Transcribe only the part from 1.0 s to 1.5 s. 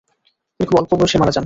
মারা যান।